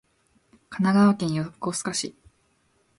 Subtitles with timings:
[0.71, 2.15] 神奈川県横須賀市